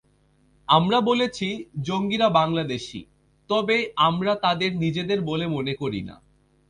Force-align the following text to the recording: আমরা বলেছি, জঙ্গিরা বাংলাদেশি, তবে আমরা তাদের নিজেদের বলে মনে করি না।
আমরা 0.67 0.99
বলেছি, 1.01 1.47
জঙ্গিরা 1.81 2.27
বাংলাদেশি, 2.29 2.99
তবে 3.49 3.77
আমরা 3.97 4.33
তাদের 4.35 4.71
নিজেদের 4.75 5.19
বলে 5.21 5.45
মনে 5.47 5.73
করি 5.75 6.01
না। 6.01 6.15